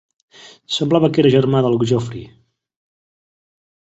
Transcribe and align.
Semblava 0.77 1.09
que 1.17 1.21
era 1.23 1.31
germà 1.35 1.61
del 1.67 1.77
Geoffrey. 1.91 2.25